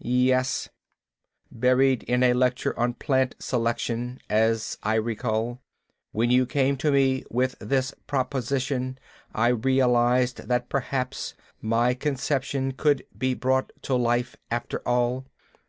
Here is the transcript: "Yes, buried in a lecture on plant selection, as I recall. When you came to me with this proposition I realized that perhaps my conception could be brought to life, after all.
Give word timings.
"Yes, 0.00 0.68
buried 1.50 2.04
in 2.04 2.22
a 2.22 2.32
lecture 2.32 2.72
on 2.78 2.94
plant 2.94 3.34
selection, 3.40 4.20
as 4.30 4.78
I 4.80 4.94
recall. 4.94 5.60
When 6.12 6.30
you 6.30 6.46
came 6.46 6.76
to 6.76 6.92
me 6.92 7.24
with 7.32 7.56
this 7.58 7.92
proposition 8.06 9.00
I 9.34 9.48
realized 9.48 10.46
that 10.46 10.68
perhaps 10.68 11.34
my 11.60 11.94
conception 11.94 12.74
could 12.74 13.06
be 13.18 13.34
brought 13.34 13.72
to 13.82 13.96
life, 13.96 14.36
after 14.52 14.86
all. 14.86 15.24